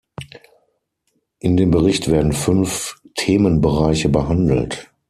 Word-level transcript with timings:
In 1.41 1.57
dem 1.57 1.69
Bericht 1.69 2.09
werden 2.09 2.33
fünf 2.33 2.99
Themenbereiche 3.13 4.09
behandelt. 4.09 4.89